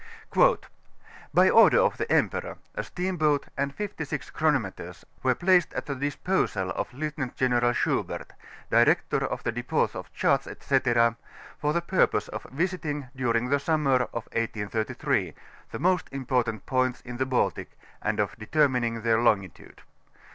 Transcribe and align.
^ 0.31 0.57
By 1.31 1.47
order 1.47 1.79
of 1.79 1.97
the 1.97 2.11
Emperor, 2.11 2.57
a 2.73 2.83
steam 2.83 3.17
boat 3.17 3.45
and 3.55 3.71
fifty 3.75 4.03
six 4.03 4.31
chronmneters, 4.31 5.05
were 5.21 5.35
placed 5.35 5.75
at 5.75 5.85
the 5.85 5.93
disposal 5.93 6.71
of 6.71 6.91
Lieutenant 6.91 7.35
General 7.35 7.71
Schubert, 7.73 8.33
Director 8.71 9.23
of 9.23 9.43
the 9.43 9.51
Dejpdts 9.51 9.93
of 9.93 10.11
Charts, 10.11 10.45
&c., 10.45 10.75
ibr 10.79 11.17
the 11.71 11.81
purpose 11.81 12.27
of 12.29 12.45
yisitin^, 12.51 13.11
during 13.15 13.49
the 13.49 13.59
summer 13.59 14.05
of 14.11 14.23
1833, 14.33 15.35
the 15.69 15.77
most 15.77 16.09
miportant 16.11 16.65
points 16.65 17.01
in 17.01 17.17
the 17.17 17.27
Baltic, 17.27 17.77
and 18.01 18.19
of 18.19 18.35
detemuning 18.39 19.03
their 19.03 19.21
longitude. 19.21 19.83